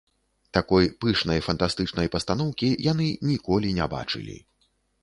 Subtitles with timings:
[0.57, 4.45] Такой пышнай фантастычнай пастаноўкі яны ніколі не бачылі.